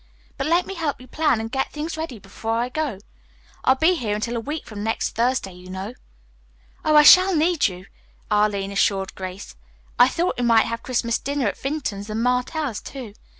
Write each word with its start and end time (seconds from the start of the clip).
But 0.35 0.47
let 0.47 0.65
me 0.65 0.73
help 0.73 0.99
you 0.99 1.05
plan 1.07 1.39
and 1.39 1.51
get 1.51 1.71
things 1.71 1.95
ready 1.95 2.17
before 2.17 2.57
I 2.57 2.69
go. 2.69 2.97
I'll 3.63 3.75
be 3.75 3.93
here 3.93 4.15
until 4.15 4.35
a 4.35 4.39
week 4.39 4.65
from 4.65 4.83
next 4.83 5.09
Thursday, 5.13 5.53
you 5.53 5.69
know." 5.69 5.93
"Oh, 6.83 6.95
I 6.95 7.03
shall 7.03 7.35
need 7.35 7.67
you," 7.67 7.85
Arline 8.31 8.71
assured 8.71 9.13
Grace. 9.13 9.55
"I 9.99 10.07
thought 10.07 10.39
we 10.39 10.43
might 10.43 10.65
have 10.65 10.81
Christmas 10.81 11.19
dinner 11.19 11.45
at 11.47 11.57
Vinton's 11.59 12.09
and 12.09 12.23
Martell's, 12.23 12.81
too. 12.81 13.13